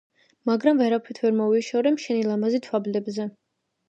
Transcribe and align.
მაგრამ 0.49 0.77
ვერაფრით 0.83 1.19
ვერ 1.23 1.35
მოვიშორე 1.41 1.91
შენი 2.05 2.23
ლამაზი 2.31 2.61
თვაბლებზე. 2.69 3.29